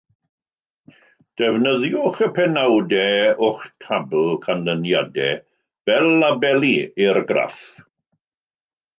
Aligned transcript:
Defnyddiwch 1.41 2.21
y 2.27 2.29
penawdau 2.37 3.27
o'ch 3.47 3.67
tabl 3.87 4.31
canlyniadau 4.45 5.35
fel 5.91 6.09
labeli 6.23 6.73
i'r 7.05 7.21
graff 7.33 7.61